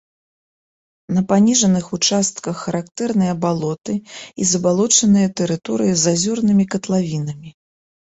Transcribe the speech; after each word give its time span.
На 1.17 1.21
паніжаных 1.31 1.85
участках 1.97 2.55
характэрныя 2.63 3.33
балоты 3.45 3.93
і 4.41 4.51
забалочаныя 4.55 5.27
тэрыторыі 5.39 5.93
з 6.03 6.19
азёрнымі 6.19 6.63
катлавінамі. 6.75 7.59